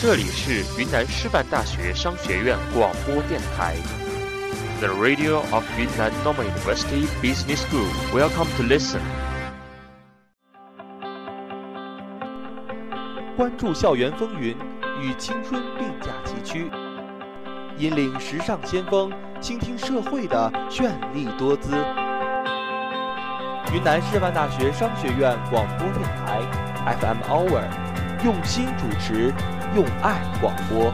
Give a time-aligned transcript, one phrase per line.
[0.00, 3.74] 这里是云南师范大学商学院广播电台
[4.78, 7.88] ，The Radio of Yunnan Normal University Business School.
[8.12, 9.00] Welcome to listen.
[13.36, 14.56] 关注校园风云，
[15.00, 16.70] 与青春并驾齐驱，
[17.76, 21.72] 引领时尚先锋，倾听社会的绚丽多姿。
[23.70, 26.40] 云南师范大学商学院广播电台
[27.00, 27.64] FM Hour，
[28.24, 29.30] 用心主持，
[29.76, 30.90] 用爱广播。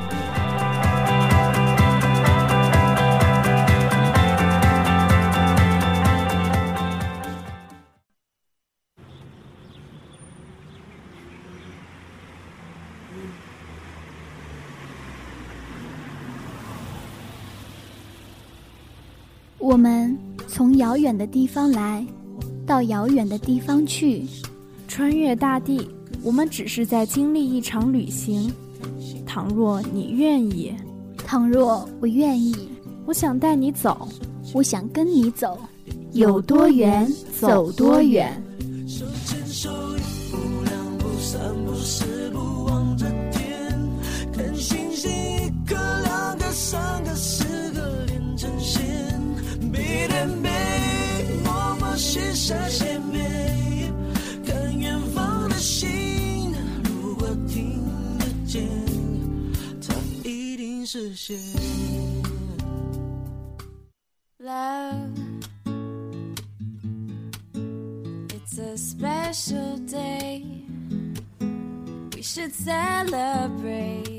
[19.59, 22.07] 我们从遥远的地方来，
[22.67, 24.25] 到遥远的地方去，
[24.89, 25.89] 穿越大地，
[26.23, 28.53] 我们只是在经历一场旅行。
[29.27, 30.73] 倘若你愿意，
[31.19, 32.55] 倘若我愿意，
[33.05, 34.09] 我想带你走，
[34.53, 35.59] 我想跟你走，
[36.13, 38.41] 有多远走多远。
[64.39, 65.11] Love,
[68.31, 70.45] it's a special day.
[72.15, 74.14] We should celebrate.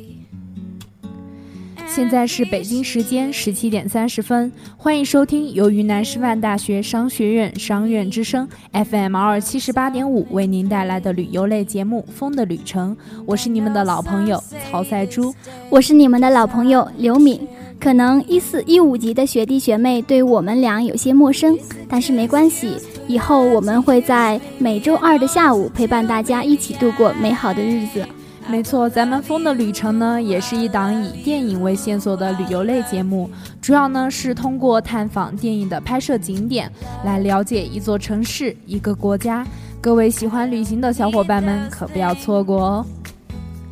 [1.95, 12.93] 现在是北京时间十七点三十分，欢迎收听由云南师范大学商学院商院之声 FM 二七十八点五为您带来的旅游类节目《风的旅程》，
[13.25, 15.33] 我是你们的老朋友曹赛珠，
[15.69, 17.39] 我是你们的老朋友刘敏。
[17.79, 22.75] 可能一四一五级的学弟学妹对我们俩有些陌生，但是没关系，
[23.07, 28.05] 以后我们会在每周二的下午陪伴大家一起度过美好的日子。
[28.47, 33.29] 没错，咱们风的旅程呢，也是一档以电影为线索的旅游类节目，
[33.59, 36.71] 主要呢是通过探访电影的拍摄景点，
[37.03, 39.45] 来了解一座城市、一个国家。
[39.81, 42.85] 各位喜欢旅行的小伙伴们，可不要错过哦。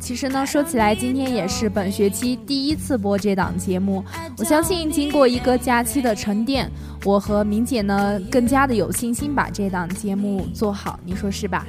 [0.00, 4.04] 其实呢，说起来，今天也是本学期第一次播这档节目。
[4.36, 6.70] 我相信，经过一个假期的沉淀，
[7.04, 10.98] 我和明姐呢更加的有信心把这档节目做好。
[11.04, 11.66] 你说是吧？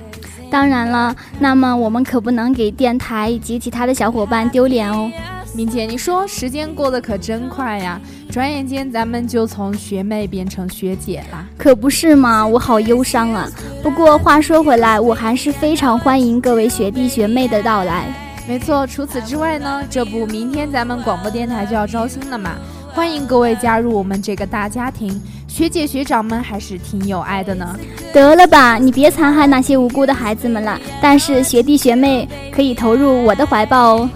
[0.49, 5.11] 当然了，那么我们可不能给电台以及其他的小伙伴丢脸哦。
[5.53, 11.47] 明姐，你说时间过得可真快呀，转眼间咱们就从学妹变成学姐了。
[11.57, 13.49] 可不是嘛，我好忧伤啊。
[13.81, 18.05] 不过话说回来，我还是非常欢迎各位学弟学妹的到来。
[18.47, 22.51] 没错，除此之外呢，这不明天咱们广播电台就要招新了嘛，
[22.95, 25.21] 欢迎各位加入我们这个大家庭。
[25.49, 27.77] 学姐学长们还是挺有爱的呢。
[28.13, 30.79] 得了吧，你别残害那些无辜的孩子们了。
[31.01, 34.09] 但是学弟学妹可以投入我的怀抱哦。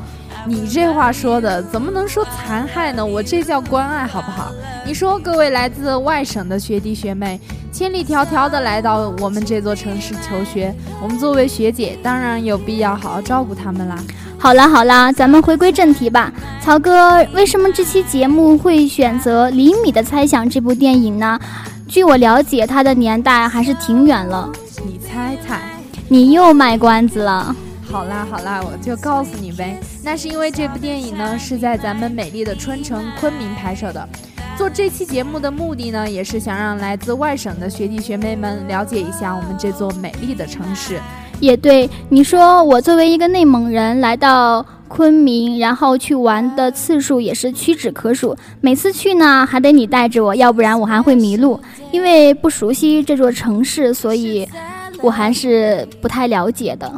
[0.48, 3.06] 你这话说的怎么能说残害呢？
[3.06, 4.52] 我这叫关爱，好不好？
[4.86, 7.40] 你说各位来自外省的学弟学妹，
[7.72, 13.98] 千里迢迢的来到我们这座城市求学，我们作为学姐，当然有必要好好照顾他们啦。
[14.38, 16.32] 好啦好啦，咱们回归正题吧。
[16.62, 21.40] 曹哥，为什么这期节目会选择《厘米的猜想》这部电影呢？
[21.88, 24.50] 据我了解，它的年代还是挺远了。
[24.86, 25.60] 你猜猜？
[26.08, 27.56] 你又卖关子了。
[27.92, 29.80] 好啦好啦，我就告诉你呗。
[30.04, 34.08] 那是因为这部电影呢是在咱们美丽的春城昆明拍摄的。
[34.56, 41.00] 做这期节目的目的呢，也是想让来自外省的学弟学妹们了解一下我们这座美丽的城市。
[41.40, 48.38] 也对，你说我作为一个内蒙人来到昆明，然后去玩的次数也是屈指可数。
[48.62, 51.60] 每次去呢，还得你带着我，要不然我还会迷路。
[51.92, 54.48] 因为不熟悉这座城市，所以
[55.02, 56.92] 我还是不太了解的。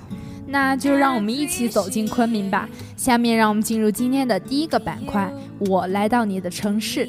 [0.52, 2.68] 那就让我们一起走进昆明吧。
[2.98, 7.08] 下面让我们进入今天的第一个板块，我来到你的城市。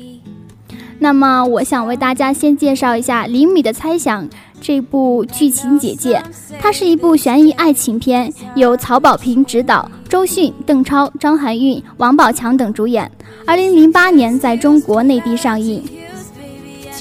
[0.99, 4.25] 那么，我想为大家先介绍一下《厘米的猜想》
[4.61, 6.23] 这部剧情简介。
[6.61, 13.11] 它是一部悬疑爱情片，由曹保平执导，周迅、邓超、张含韵、王宝强等主演。
[13.45, 15.83] 二零零八年在中国内地上映。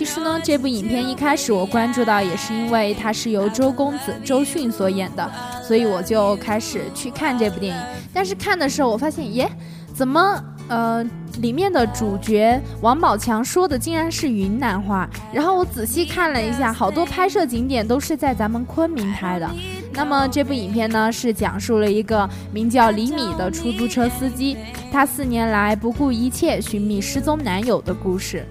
[0.02, 5.32] 其实呢，这部影片一开始我关注到也是因为它是由周公子周迅所演的，
[5.62, 7.84] 所以我就开始去看这部电影。
[8.12, 9.48] 但是看的时候，我发现，耶，
[9.94, 11.06] 怎么呃
[11.40, 19.48] 里面的主角王宝强说的竟然是云南话，然后我仔细看了一下，好多拍摄景点都是在咱们昆明拍的。
[19.94, 24.58] 那么这部影片呢，是讲述了一个名叫李米的出租车司机，
[24.92, 28.44] 他四年来不顾一切寻觅失踪男友的故事。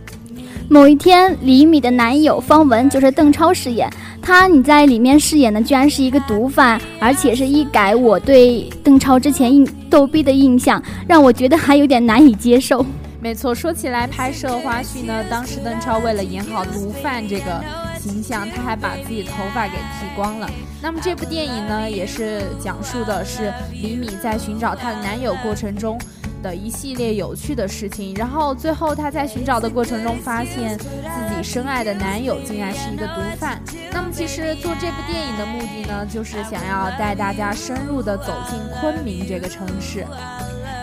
[0.72, 3.90] 某一天，李米的男友方文就是邓超饰演
[4.22, 12.87] 他，你在里面饰演的居然是一个毒贩，而且是一改我对邓超之前印逗逼的印象，让我觉得还有点难以接受。
[13.20, 17.61] 没错，说起来拍摄花絮呢，当时邓超为了演好毒贩这个
[17.99, 20.49] 形象，他还把自己头发给剃光了。
[20.81, 25.99] 那么这部电影呢，也是讲述的是李米在寻找她的男友过程中
[26.42, 28.14] 的一系列有趣的事情。
[28.14, 30.87] 然后最后她在寻找的过程中，发现自
[31.34, 33.60] 己深爱的男友竟然是一个毒贩。
[33.92, 40.06] 那么其实做这部电影的目的呢，就是想要带大家深入的走进昆明这个城市。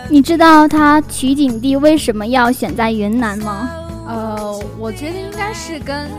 [0.09, 3.69] 你知道他取景地为什么要选在云南吗？
[4.07, 6.09] 呃，我觉得应该是跟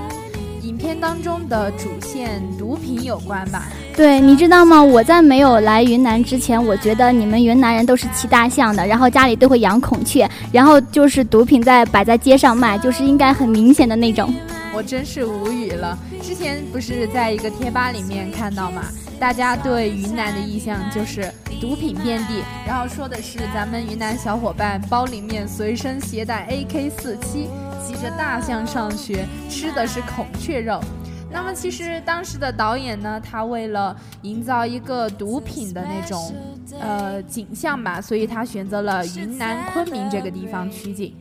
[0.88, 3.64] 片当中的主线毒品有关吧。
[3.94, 4.82] 对，你知道吗？
[4.82, 14.32] 我在没有来云南之前，我觉得你们云南人都是骑大象的，然后家里都会养孔雀，然后就是毒品在摆在街上卖，就是应该很明显的那种。
[14.78, 15.98] 我真是无语了。
[16.22, 18.84] 之前不是在一个贴吧里面看到嘛，
[19.18, 21.28] 大家对云南的印象就是
[21.60, 27.48] 毒品遍地，然后说的是咱们云南小伙伴包里面随身携带 AK 四七，
[27.84, 30.80] 骑着大象上学，吃的是孔雀肉。
[31.28, 36.32] 那么其实当时的导演呢，他为了营造一个毒品的那种
[36.78, 41.12] 呃景象吧，所以他选择了云南昆明这个地方取景。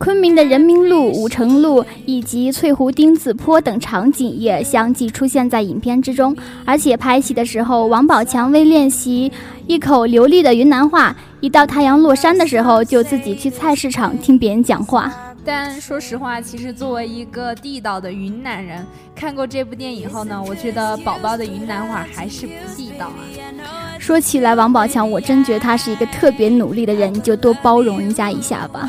[0.00, 6.34] 昆明的人民路、武城路以及翠湖丁字坡等场景也相继出现在影片之中。
[6.64, 9.30] 而且拍戏的时候，王宝强为练习
[9.66, 15.12] 一口流利的云南话，一到太阳落山的时候，就自己去菜市场听别人讲话。
[15.44, 18.82] 但说实话，其实作为一个地道的云南人，
[19.14, 23.20] 看过这部电影后呢，我觉得宝宝的云南话还是不地道啊。
[23.98, 28.88] 说起来，王宝强，我真觉得他是一个特别努力的人，你就多包容人家一下吧。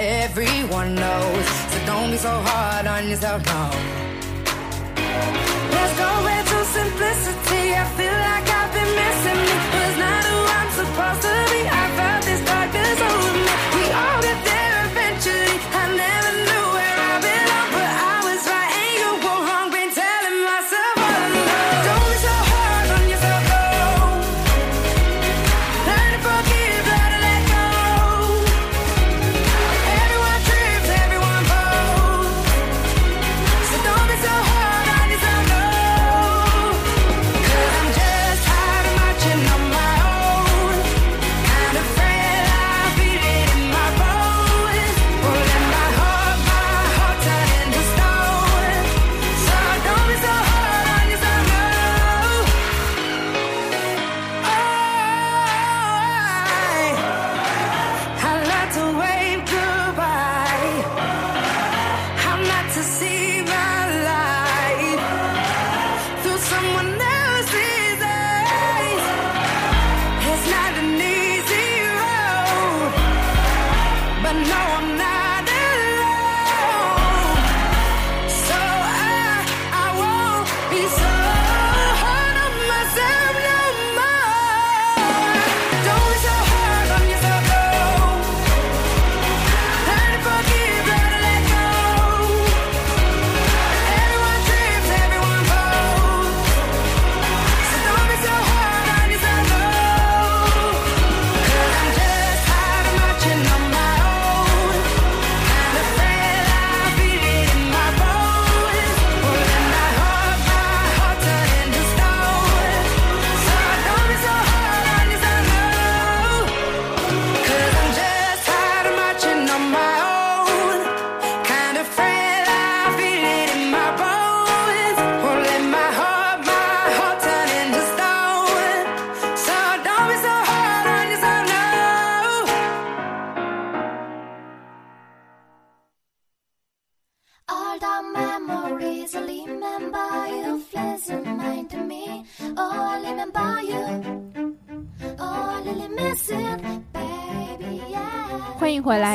[0.00, 1.46] everyone knows.
[1.70, 4.09] So don't be so hard on yourself, no.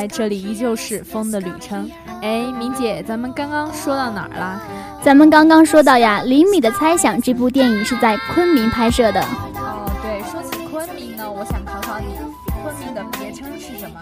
[0.06, 1.90] 这里依旧是风的旅程。
[2.22, 4.60] 哎，明姐，咱们刚刚说到哪儿了？
[5.02, 9.20] 咱们刚刚说到呀，《厘米的猜想》这部电影是在昆明拍摄的。
[9.20, 12.06] 哦，对，说起昆明呢，我想考考你，
[12.62, 14.00] 昆明的别称是什么？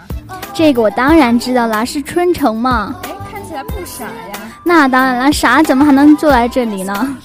[0.53, 2.95] 这个我当然知道啦，是春城嘛。
[3.03, 4.39] 哎，看起来不傻呀。
[4.63, 7.17] 那当然了，傻怎么还能坐在这里呢？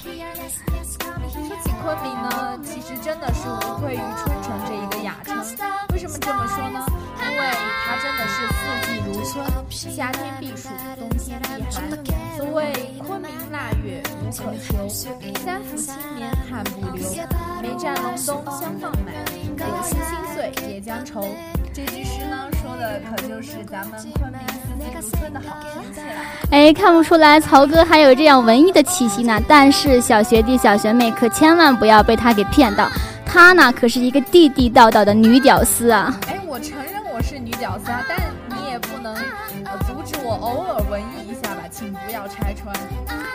[18.11, 19.15] 梅占隆冬香放满，
[19.57, 21.29] 柳丝新岁叶将愁。
[21.73, 26.21] 这句诗呢，说的可就是咱们昆明四季如春的好天气了。
[26.51, 29.41] 哎，看不出来曹哥还有这样文艺的气息呢。
[29.47, 32.89] 但是小学弟小学妹可千万不要被他给骗到，
[33.25, 36.19] 他呢可是一个地地道道的女屌丝啊！
[36.27, 42.75] 哎，我承认我是女屌丝啊，但你也不能呃阻止我偶尔文艺一下吧，请不要拆穿。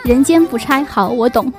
[0.04, 1.50] 人间不拆，好，我懂。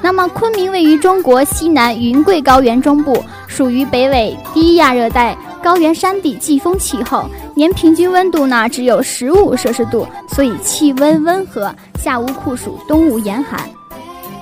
[0.00, 13.60] 那么，昆明位于中国西南云贵高原中部，属于北纬低亚热带高原山地季风气候，年平均温度呢只有十五摄氏度，所以气温温和，夏无酷暑，冬无严寒。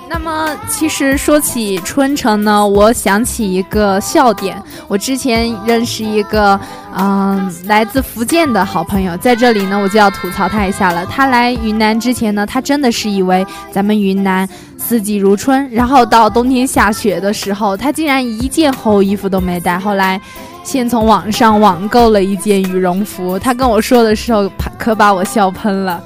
[0.09, 4.57] 那么，其实说起春城呢，我想起一个笑点。
[4.87, 6.59] 我之前认识一个，
[6.97, 11.05] 嗯，来自福建的好朋友，在这里呢，我就要吐槽他一下了。
[11.07, 14.49] 他来云南之前呢，他真的是以为咱们云南
[14.89, 19.77] 四季如春，然后到冬天下雪的时候，他竟然一件厚衣服都没带。
[19.77, 20.21] 后来，
[20.63, 26.01] 先从网上网购了一件羽绒服，他跟我说的时候，可把我笑喷了。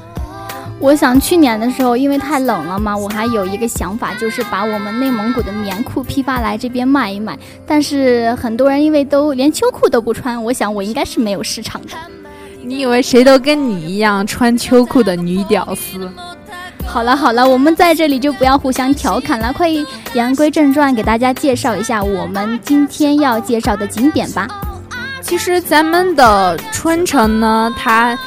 [0.78, 7.38] 我想去年的时候，因为太冷了嘛，我还有一个想法，就是把我们内蒙古的棉裤批发来这边卖一卖。
[7.66, 11.88] 但是很多人因为都连秋裤都不穿，我想我应该是没有市场的。
[12.62, 16.10] 你以为谁都跟你一样穿秋裤的女屌丝？
[16.92, 24.48] 好了好了，我们在这里就不要互相调侃了，快言归正传，给大家介绍一下我们今天要介绍的景点吧。
[25.22, 28.18] 其实咱们的春城呢，它。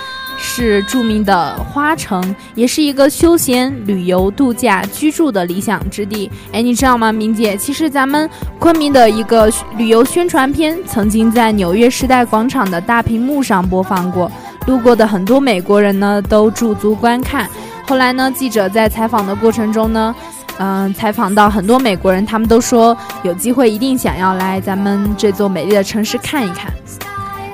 [0.46, 6.30] 是著名的花城，也是一个休闲旅游、度假、居住的理想之地。
[6.52, 7.56] 哎，你知道吗，明姐？
[7.56, 8.30] 其实咱们
[8.60, 14.30] 昆明的一个旅游宣传片，曾经在纽约时代广场的大屏幕上播放过，
[14.66, 17.48] 路过的很多美国人呢都驻足观看。
[17.86, 20.16] 后来呢，记者在采访的过程中呢，
[20.58, 26.72] 嗯，采访到很多美国人，他们都说有机会一定想要来咱们这座美丽的城市看一看。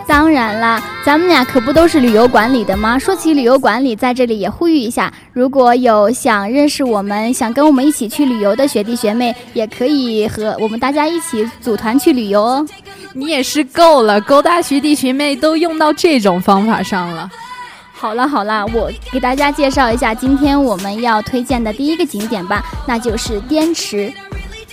[0.08, 2.98] 当然啦，咱们俩可不都是旅游管理的吗？
[2.98, 12.66] 说起旅游管理，在这里也呼吁一下，如果有想认识我们、想跟我们一起去旅游的学弟学妹，也可以和我们大家一起组团去旅游哦。
[13.14, 17.30] 你也是够了，勾搭学弟学妹都用到这种方法上了。
[18.00, 24.10] 好了好了，我给大家介绍一下今天我们要推荐的第一个景点吧，那就是滇池。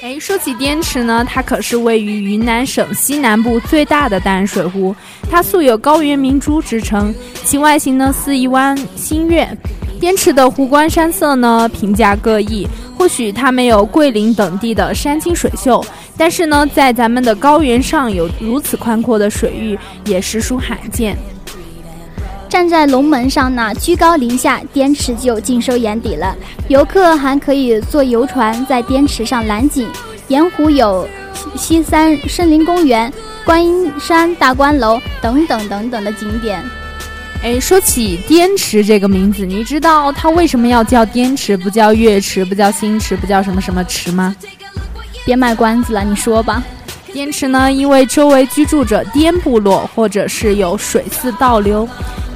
[0.01, 4.95] 哎，说起滇池呢，它可是位于云南省西南部最大的淡水湖，
[5.29, 9.49] 它素有“高原明珠”之称，其外形呢似一弯新月。
[9.99, 12.65] 滇池的湖光山色呢评价各异，
[12.97, 15.85] 或许它没有桂林等地的山清水秀，
[16.17, 21.19] 但是呢，在咱们的高原上有如此宽阔的水域，也实属罕见。
[22.57, 26.35] 站在龙门上呢，居高临下，滇池就尽收眼底了。
[26.69, 29.87] 游客还可以坐游船在滇池上揽景，
[30.29, 31.07] 盐湖有
[31.55, 33.13] 西山森林公园、
[33.45, 36.65] 观音山大观楼等等等等的景点。
[37.43, 44.35] 哎，说起滇池这个名字，你知道它为什么要叫滇池，不叫月池，不叫星池，不叫什么什么池吗？
[45.27, 46.63] 别卖关子了，你说吧。
[47.17, 51.89] 滇池呢，因为周围居住着滇部落，或者是有水寺倒流。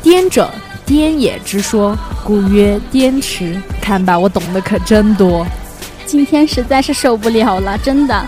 [0.02, 0.50] 滇者，
[0.87, 1.94] 滇也之说，
[2.25, 3.60] 故曰滇池。
[3.78, 5.46] 看吧，我懂得可真多。
[6.06, 8.25] 今天实在是受不了了，真的。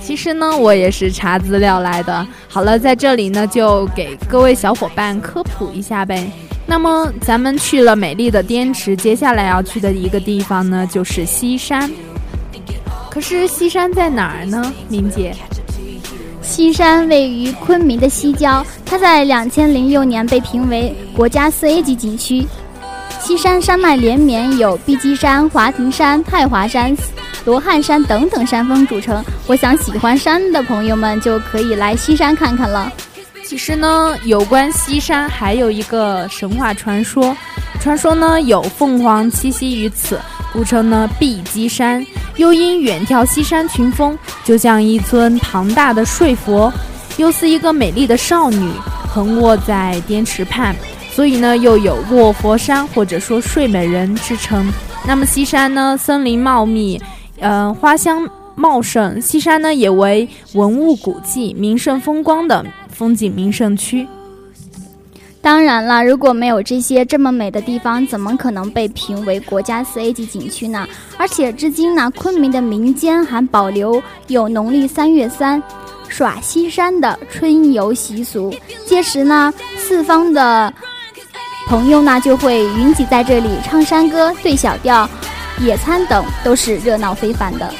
[0.00, 2.24] 其实呢，我也是查资料来的。
[2.46, 6.30] 好了，在这里呢，就给各位小伙伴科普一下呗。
[6.66, 11.90] 那么，咱们去了美丽的滇池，接下来要去的一个地方呢，就是西山。
[13.16, 15.34] 可是西山在哪儿呢，明姐？
[16.42, 22.46] 西山位于昆明的西郊，它在两千零六年被评为国家四 A 级景区。
[23.18, 26.94] 西山山脉连绵，有碧鸡山、华亭山、太华山、
[27.46, 29.24] 罗汉山等等山峰组成。
[29.46, 32.92] 我想喜欢山的朋友们就可以来西山看看了。
[33.42, 37.34] 其实呢，有关西山还有一个神话传说，
[37.80, 40.20] 传说呢有凤凰栖息于此，
[40.56, 42.04] 故称呢碧鸡山。
[42.36, 46.72] 又因远眺西山群峰，就像一尊庞大的睡佛，
[47.18, 48.70] 又似一个美丽的少女
[49.06, 50.74] 横卧在滇池畔，
[51.10, 54.66] 所以呢又有卧佛山或者说睡美人之称。
[55.06, 56.98] 那么西山呢森林茂密，
[57.40, 64.06] 嗯、花香茂盛，西山呢也为文物古迹、名胜风光的风景名胜区。
[65.46, 70.84] 当然了，如果没有这些这么美的地方，怎么可能被评为国家四 A 级景区呢？
[71.16, 75.62] 而且至今呢，昆明的民间还保留有农历三月三
[76.08, 78.52] 耍西山的春游习俗，
[78.86, 80.74] 届时呢，四方的
[81.68, 85.08] 朋友呢就会云集在这里唱山歌、对小调、
[85.60, 87.72] 野餐等，都是热闹非凡的。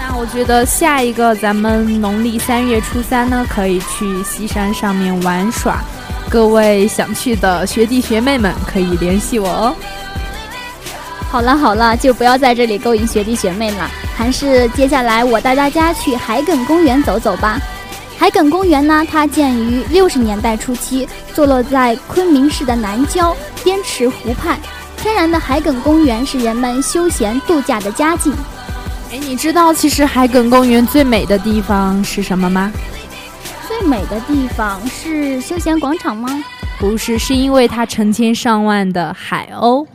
[0.00, 5.80] 那我觉得下一个咱们农历三月初三呢，可以去西山上面玩耍。
[6.30, 9.74] 各位想去的学弟学妹们可以联系我哦。
[11.30, 17.58] 好了好了，就不要在这里勾引学弟学妹了，还是接下来我带大家去海埂公园走走吧。
[18.18, 24.58] 海埂公园呢，它建于六十年代初期，坐落在昆明市的南郊滇池湖畔。
[24.96, 28.32] 天然的海埂公园是人们休闲度假的佳境。
[29.12, 32.72] 哎，你知道其实海埂公园最美的地方是什么吗？
[33.78, 36.28] 最美的地方是休闲广场吗？
[36.80, 39.86] 不是，是因为它成千上万的海鸥。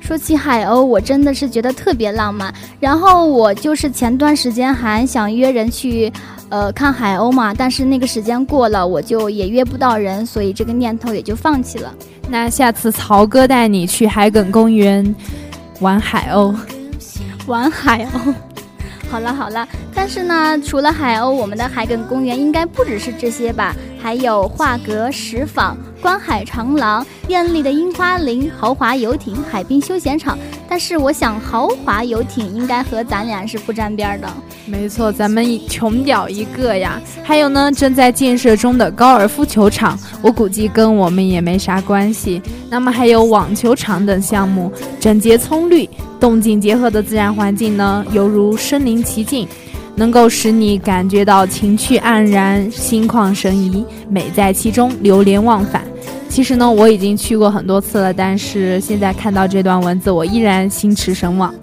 [0.00, 2.52] 说起海鸥，我真的是觉得特别浪漫。
[2.78, 6.12] 然后我就是前段时间还想约人去，
[6.50, 11.94] 呃，看海鸥嘛，但是那个时间过了，我就也约不到人，所以这个念头也就放弃了。
[12.28, 15.14] 那下次曹哥带你去海埂公园
[15.80, 16.54] 玩海鸥。
[17.46, 18.34] 玩海鸥。
[19.10, 23.74] 好了好了，但是呢，除了海鸥，我们的海埂公园应该不只是这些吧？
[24.02, 30.38] 还有画阁、石坊、观海长廊、艳丽的樱花林、豪华游艇、海滨休闲场。
[30.68, 34.28] 但是我想，豪华游艇应该和咱俩是不沾边儿的。
[34.66, 37.00] 没错，咱们穷屌一个呀。
[37.24, 42.42] 还有呢，正在建设中的高尔夫球场，我估计跟我们也没啥关系。
[42.68, 45.88] 那么还有网球场等项目，整洁葱绿、
[46.18, 49.46] 动静结合的自然环境呢，犹如身临其境，
[49.94, 55.82] 能够使你感觉到情趣盎然、心旷神怡，美在其中，流连忘返。
[56.28, 61.54] 其实呢，我已经去过很多次了，但是现在看到这段文字，我依然心驰神往。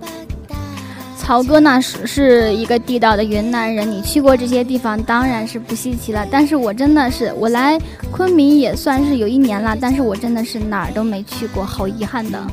[1.15, 6.27] 曹哥呢是是一个地道的云南人，你去过这些地方当然是不稀奇了。
[6.29, 7.79] 但是我真的是，我来
[8.11, 12.43] 昆明也算是有一年了，但是我真的是哪儿都没去过，好遗憾的。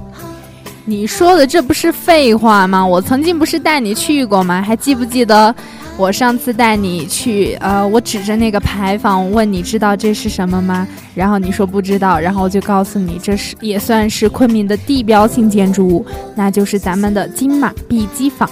[0.90, 2.84] 你说的这不是废话吗？
[2.84, 4.60] 我曾经不是带你去过吗？
[4.60, 5.54] 还记不记得
[5.96, 7.56] 我上次带你去？
[7.60, 10.88] 呃，我指着那个牌坊问你知道这是什么吗？
[11.14, 18.50] 然后你说不知道，然后我就告诉你这是也算是昆明的地标性建筑物，那就是咱们的金马碧鸡坊。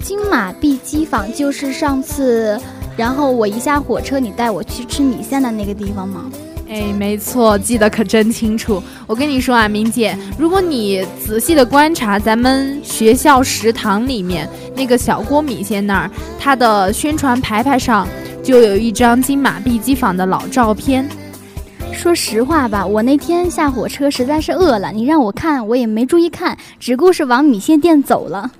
[0.00, 2.56] 金马碧鸡坊就是上次，
[2.96, 6.30] 然后我一下火车，你带我去吃米线的那个地方吗？
[6.68, 8.82] 哎，没错，记得可真清楚。
[9.06, 18.06] 我跟你说啊，明姐，如果你仔细的观察咱们学校食堂里面那个小锅米线那儿，它的宣传牌牌上
[18.42, 21.08] 就有一张金马碧鸡坊的老照片。
[21.92, 28.50] 说实话吧，我那天下火车实在是饿了，你让我看我也没注意看，只顾是往米线店走了。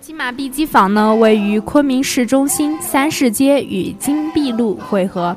[0.00, 5.36] 金马碧鸡坊呢，位于昆明市中心三市街与金碧路汇合，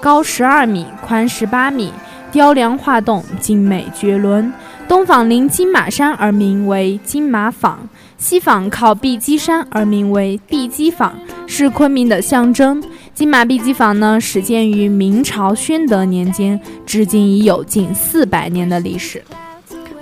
[0.00, 1.92] 高十二米，宽十八米，
[2.32, 4.50] 雕梁画栋，精美绝伦。
[4.88, 7.78] 东坊临金马山而名为金马坊，
[8.16, 11.12] 西坊靠碧鸡山而名为碧鸡坊，
[11.46, 12.82] 是昆明的象征。
[13.14, 19.22] 金马碧鸡坊呢，始建于明朝宣德年间，至今已有近四百年的历史。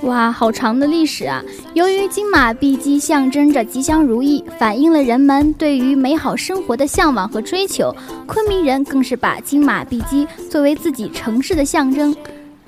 [0.03, 1.43] 哇，好长的历史啊！
[1.75, 12.15] 由于金马碧鸡象征着吉祥如意，反映了人们对于美好生活的向往和追求，昆明人更是把金马碧鸡作为自己城市的象征，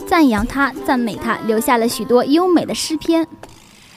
[0.06, 3.24] 赞扬它、赞美它，留下了许多优美的诗篇。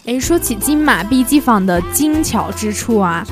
[0.06, 3.26] 诶，说起金马碧鸡坊的精巧之处啊，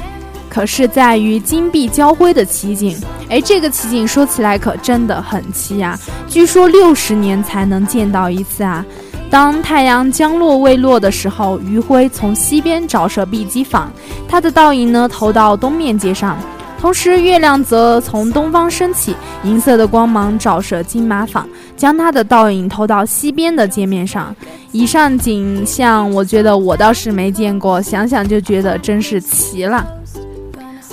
[0.49, 2.99] 可是在于金碧交辉的奇景。
[3.29, 8.83] 诶，这个奇景说起来可真的很奇呀、据说六十年才能见到一次啊。
[9.31, 13.89] 当太阳将落未落的时候，余晖从西边照射碧鸡坊，
[14.27, 16.37] 它的倒影呢投到东面街上，
[16.77, 19.15] 同时月亮则从东方升起，
[19.45, 24.35] 银色的光芒照射金马坊，将它的倒影投到西边的街面上。
[24.73, 29.87] 以上景象，我觉得我倒是没见过，想想就觉得真是奇了。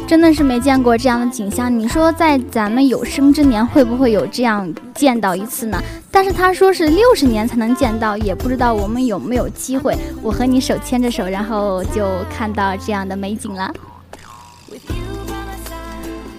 [0.08, 1.78] 真的是没见过这样的景象。
[1.78, 5.78] 你说在咱们有生之年会不会有这样见到一次呢？
[6.10, 9.94] 但是他说是六十年才能见到，也不知道我们有没有机会。
[10.22, 13.70] 我和你手牵着手，然后就看到这样的美景了。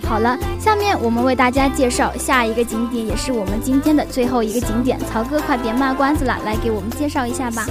[0.04, 4.98] 好了，下面我们为大家介绍下一个景点，也是我们今天的最后一个景点。
[5.12, 7.68] 曹哥，快别卖关子了，来给我们介绍一下吧。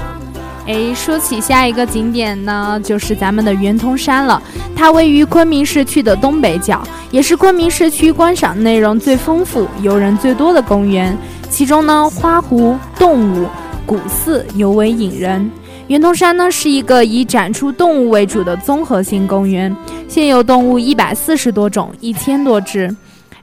[0.69, 4.41] 哎，说起下一个景点呢，就是咱们的圆通山了。
[4.77, 11.17] 它位于昆明市区的东北角，也是昆明市区观赏内容最丰富、游人最多的公园。
[11.49, 13.47] 其中呢，花湖、动物、
[13.87, 15.51] 古寺尤为引人。
[15.87, 19.75] 圆通山呢是一个以展出动物为主的综合性公园，
[20.07, 22.95] 现有动物一百四十多种，一千多只。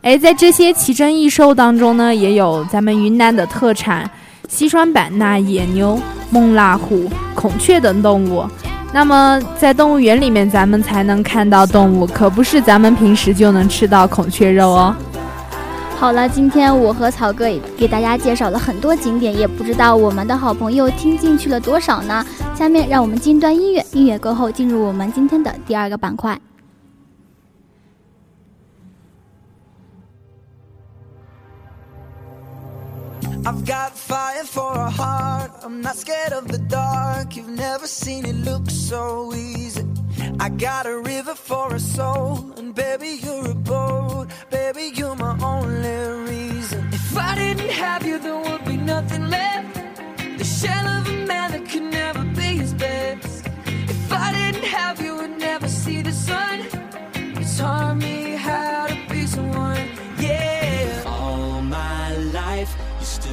[0.03, 4.07] 哎，在这些奇珍异兽当中呢，也有咱们云南的特产
[4.47, 8.45] 西双版纳野牛、孟腊虎、孔雀等动物。
[8.93, 14.95] 那么在动物园里面，咱们才能看到动物，可不是咱们平时就能吃到孔雀肉哦。
[15.97, 22.25] 好了，今天我和草哥也给大家介绍了很多景点，也不知道我们的好朋友听进去了多少呢？
[22.53, 26.39] 下面让我们进段音乐，音乐过后进入我们今天的第二个板块。
[33.47, 35.51] I've got fire for a heart.
[35.61, 37.35] I'm not scared of the dark.
[37.35, 39.85] You've never seen it look so easy.
[40.39, 44.29] I got a river for a soul, and baby, you're a boat.
[44.49, 46.89] Baby, you're my only reason.
[46.91, 49.75] If I didn't have you, there would be nothing left.
[50.39, 53.45] The shell of a man that could never be his best.
[53.65, 56.65] If I didn't have you, would never see the sun.
[57.39, 58.24] You taught me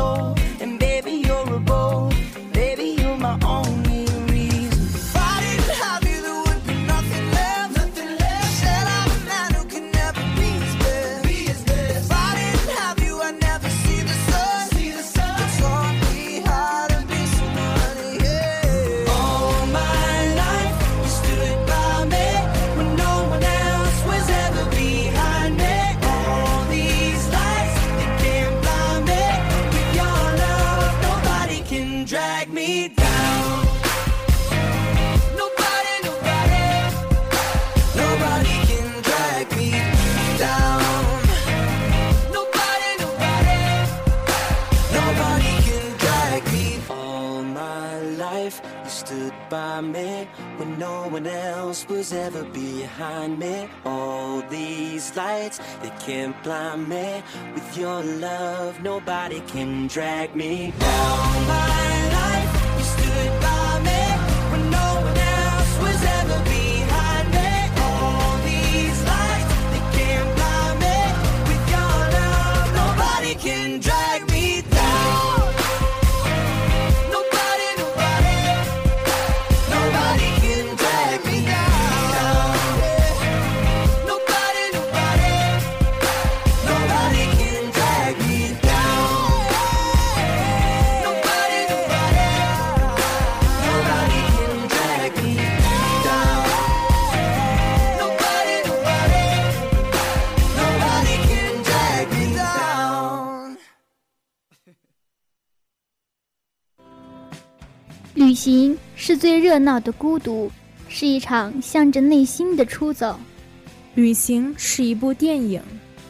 [0.00, 0.39] Soul,
[56.06, 57.22] can't blind me.
[57.54, 61.46] With your love, nobody can drag me down.
[61.46, 61.89] My
[109.20, 110.50] 最热闹的孤独，
[110.88, 113.20] 是一场向着内心的出走。
[113.94, 115.60] 旅行是一部电影，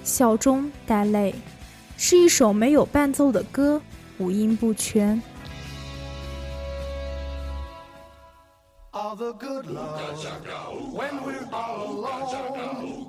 [0.05, 1.35] 笑中带泪；
[1.97, 3.83] 是一首没有伴奏的歌，
[4.19, 5.21] 五音不全。
[8.93, 10.01] All the good love.
[10.93, 13.07] When we're all alone,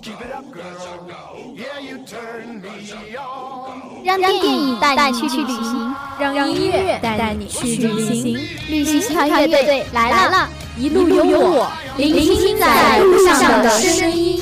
[0.00, 1.10] keep it up, girl.
[1.56, 4.04] Yeah, you turn me on.
[4.04, 14.40] 让电影带你去旅行，让音乐带你去旅行，旅行团乐队来了，一路有我，聆听在路上的声音。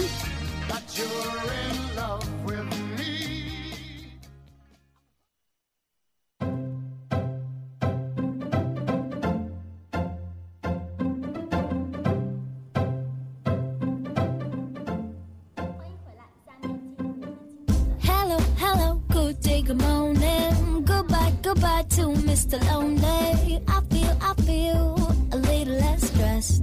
[19.43, 20.85] Day, good morning.
[20.85, 22.57] Goodbye, goodbye to Mr.
[22.71, 23.61] Lonely.
[23.67, 24.95] I feel, I feel
[25.33, 26.63] a little less stressed.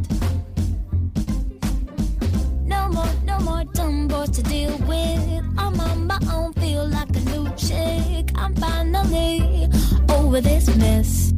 [2.65, 5.43] No more, no more dumb boys to deal with.
[5.57, 8.31] I'm on my own, feel like a new chick.
[8.35, 9.67] I'm finally
[10.09, 11.33] over this mess.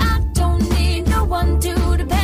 [0.00, 2.17] I don't need no one to depend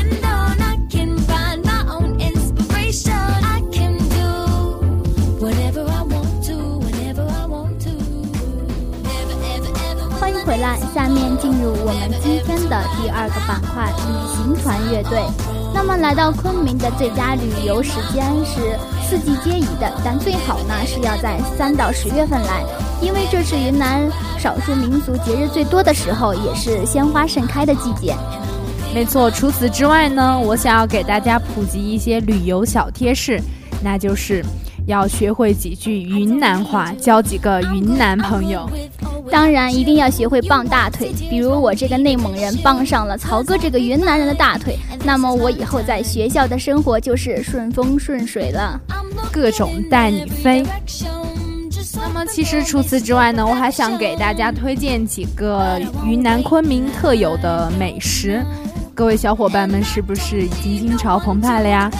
[10.44, 15.18] 回来，下面进入我们今天的第二个板块——旅行团乐队。
[15.72, 22.62] 那么来到昆明的最佳旅游时间是四季皆宜的，但最好呢是要在三到十月份来，
[23.00, 24.07] 因为这是云南
[24.38, 28.14] 少数民族节日最多的时候，也是鲜花盛开的季节。
[28.94, 33.40] 没错，除此之外呢，我想要给大家普及一些旅游小贴士，
[33.83, 34.44] 那就是
[34.87, 38.68] 要学会几句云南话，交几个云南朋友。
[39.35, 48.81] 当然，一定要学会傍大腿，比如我这个内蒙人傍上了曹哥这个云南人的大腿，那么我以后在学校的生活就是顺风顺水了。
[49.33, 50.64] 各种带你飞。
[51.97, 58.40] 那么，其实除此之外呢，我还想给大家推荐几个云南昆明特有的美食。
[58.94, 61.90] 各位小伙伴们，是不是已经心潮澎湃了呀？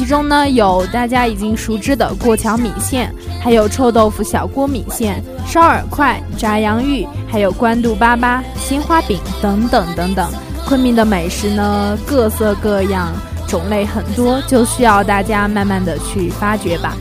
[0.00, 10.32] 其中呢，有大家已经熟知的过桥米线，还有臭豆腐小锅米线、烧饵块、炸洋芋，还有官渡粑粑、鲜花饼等等等等。
[10.64, 13.12] 昆明的美食呢，各色各样，
[13.46, 16.96] 种类很多，就需要大家慢慢的去发掘吧。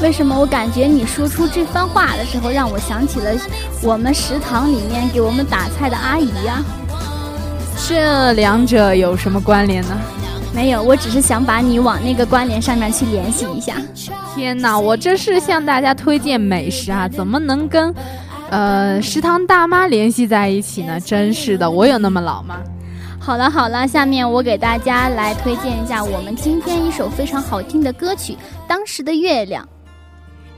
[0.00, 3.32] 为什么我感觉你说出这番话的时候，让我想起了
[3.82, 6.62] 我们食堂里面给我们打菜的阿姨呀、
[7.86, 9.90] 这两者有什么关联呢？
[10.54, 13.74] 没有，我只是想把你往那个关联上面去联系一下。
[14.34, 17.92] 天哪，我这是向大家推荐美食啊，怎么能跟，
[18.50, 21.00] 呃，食堂大妈联系在一起呢？
[21.00, 22.60] 真是的，我有那么老吗？
[23.18, 28.32] 好了好了，下面我给大家来推荐一下我们今天一首非常好听的歌曲
[28.68, 29.64] 《当时的月亮》。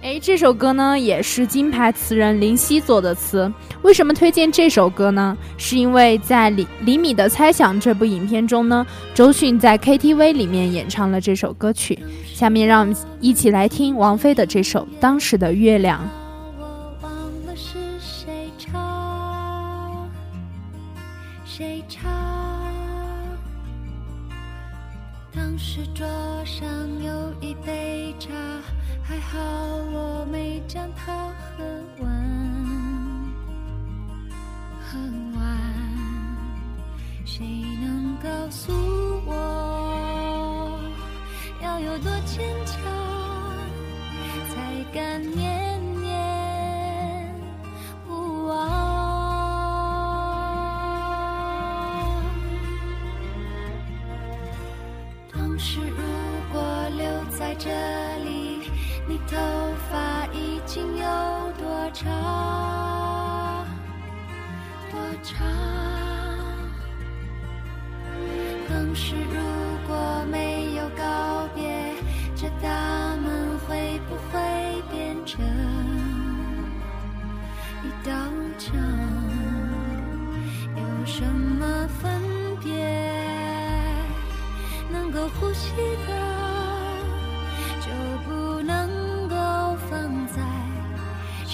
[0.07, 3.53] 哎，这首歌呢也是金牌词人林夕作的词。
[3.83, 5.37] 为什么推荐这首歌呢？
[5.59, 11.99] 是因为在李李米的《猜想》这部影片中呢，周迅在 KTV 里面演唱了这首歌曲。
[12.25, 15.99] 下面让我们一起来听王菲的这首《当时的月亮》。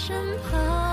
[0.05, 0.13] 身
[0.51, 0.92] 旁。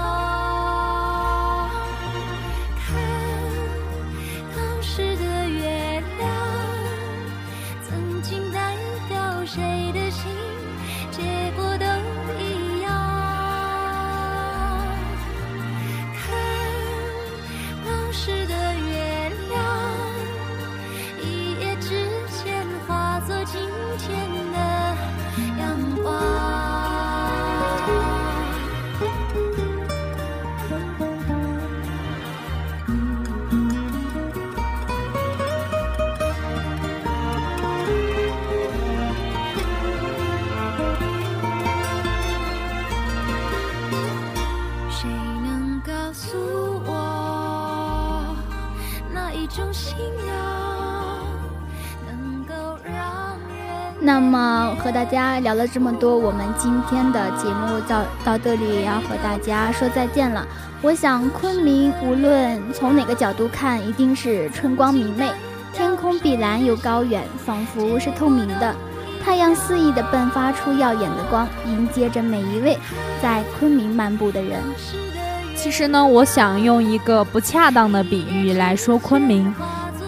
[54.12, 60.44] 那么和大家聊了这么多，我们今天的节目到到这里也要和大家说再见了。
[60.82, 65.30] 我想昆明无论从哪个角度看，一定是春光明媚，
[65.72, 68.74] 天空碧蓝又高远，仿佛是透明的。
[69.24, 72.76] 太阳肆意地迸发出耀眼的光，迎接着每一位
[73.22, 74.58] 在昆明漫步的人。
[75.54, 79.54] 其实呢，我想用一个不恰当的比喻来说昆明。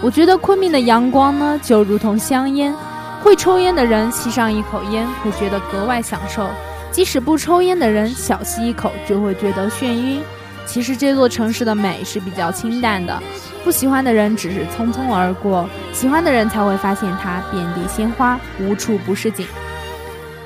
[0.02, 2.74] 我觉得昆明的阳光呢，就如同香烟，
[3.22, 6.48] 会抽烟的人吸上一口烟会觉得格外享受，
[6.90, 10.20] 即使不抽烟的人小吸一口就会觉得眩晕。
[10.66, 13.22] 其实这座城市的美是比较清淡的，
[13.62, 19.46] 不喜欢的人只是匆匆而过，喜欢的人才会发现它遍地鲜花，无处不是景。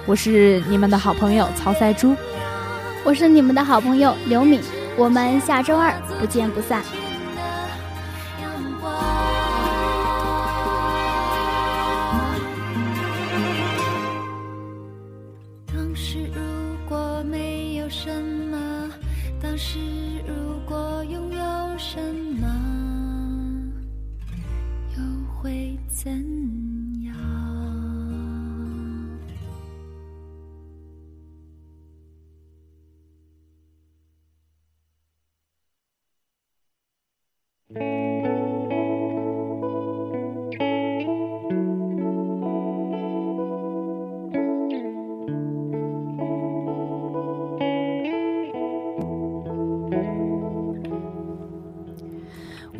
[0.04, 2.14] 我是你们的好朋友曹赛珠。
[3.04, 4.60] 我是你们的好朋友刘敏，
[4.96, 6.82] 我们下周二不见不散。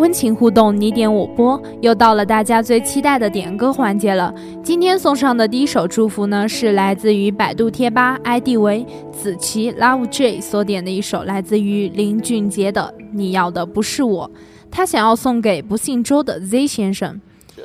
[0.07, 4.33] 温情互动，你点我播，又到了大家最期待的点歌环节了。
[4.63, 14.31] 今天送上的第一首祝福呢，是来自于百度贴吧 ID 为子琪 Love J 所点的一首来自于林俊杰的《你要的不是我》，
[14.71, 17.21] 他想要送给不姓周的 Z 先生。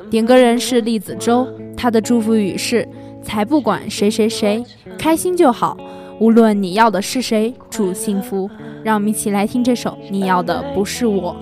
[0.09, 2.89] 点歌人是栗子周，他的祝福语是：
[3.21, 4.63] 才不管谁谁谁，
[4.97, 5.77] 开心就好。
[6.19, 8.49] 无论你要的是谁，祝幸福。
[8.83, 11.35] 让我们一起来听这首《你要的不是我》。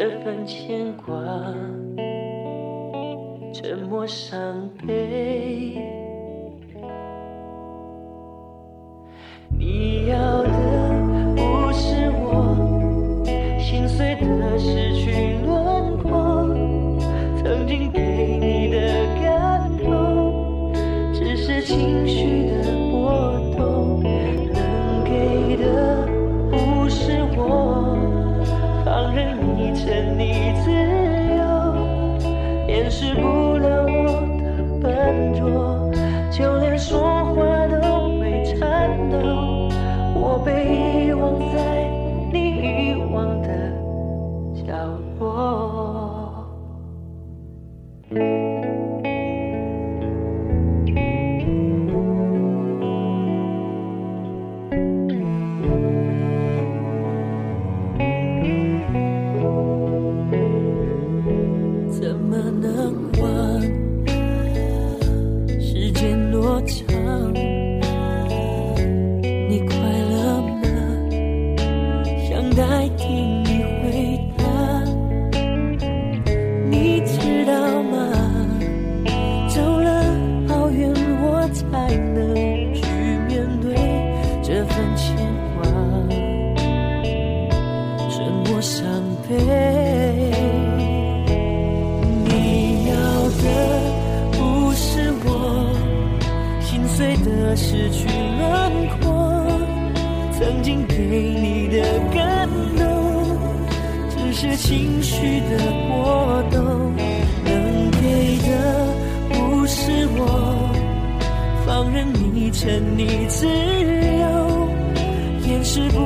[0.00, 1.14] 这份牵挂，
[3.52, 5.76] 沉默伤悲。
[9.50, 10.48] 你要的
[11.36, 12.56] 不是我，
[13.58, 16.48] 心碎的失去轮廓。
[17.42, 18.80] 曾经给你的
[19.22, 20.72] 感动，
[21.12, 22.49] 只是情绪
[40.46, 40.79] 我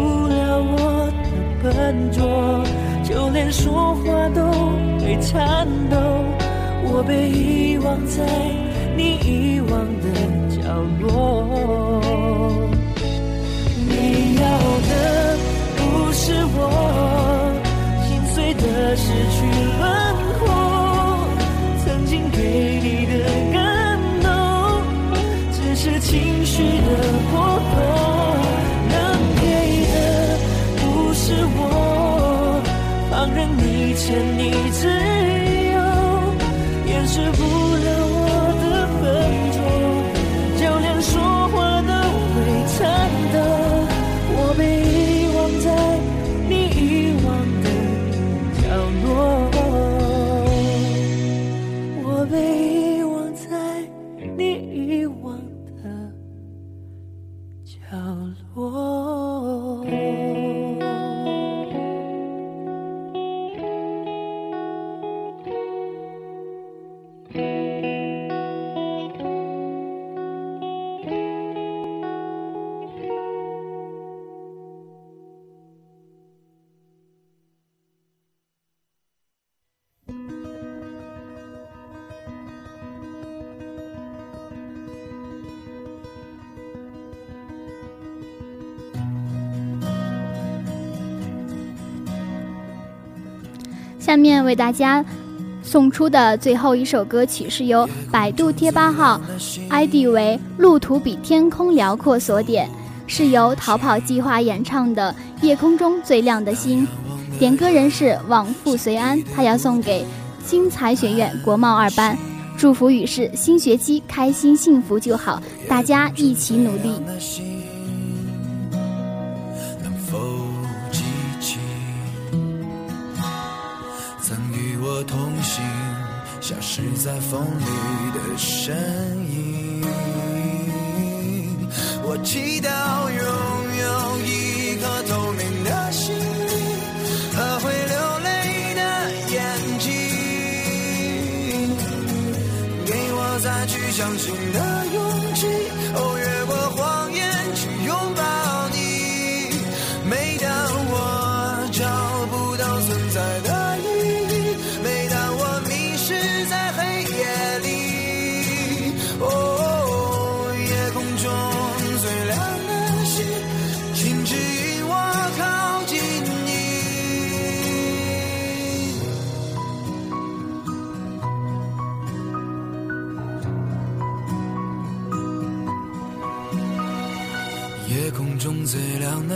[0.04, 1.28] 不了我的
[1.62, 2.20] 笨拙，
[3.02, 4.02] 就连说话
[4.34, 4.42] 都
[5.00, 5.96] 会颤抖。
[6.86, 8.22] 我被遗忘在
[8.94, 10.06] 你遗忘的
[10.50, 10.60] 角
[11.00, 11.08] 落。
[13.88, 14.44] 你要
[14.90, 14.92] 的
[15.78, 15.80] 不
[16.12, 16.22] 是
[16.54, 16.58] 我，
[18.06, 19.36] 心碎的失去
[19.80, 19.82] 轮
[20.38, 20.42] 廓，
[21.82, 22.36] 曾经给
[22.82, 23.12] 你的
[23.54, 23.58] 感
[24.22, 24.28] 动，
[25.50, 26.88] 只是情绪的
[27.30, 27.32] 波
[27.74, 27.93] 动。
[33.24, 34.86] 放任你沉溺自
[35.72, 35.80] 由，
[36.92, 37.42] 掩饰不
[37.74, 38.03] 了
[94.04, 95.02] 下面为大家
[95.62, 99.18] 送出的最后一首歌曲是由百度贴吧号
[99.70, 102.68] ID 为“路途比天空辽阔”所点，
[103.06, 106.86] 是由逃跑计划演唱的《夜空中最亮的星》。
[107.38, 110.04] 点歌人是往复随安，他要送给
[110.44, 112.14] 新财学院国贸二班，
[112.58, 117.53] 祝福语是新学期开心幸福就好，大家一起努力。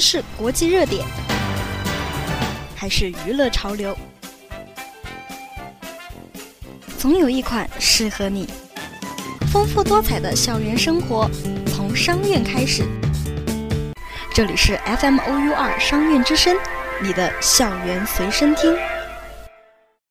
[0.00, 1.04] 是国际热点，
[2.74, 3.94] 还是娱乐潮流，
[6.98, 8.48] 总有一款适合你。
[9.52, 11.30] 丰富多彩的校园生活，
[11.66, 12.82] 从商院开始。
[14.32, 16.56] 这里是 FM OU 二商院之声，
[17.02, 18.74] 你的校园随身听。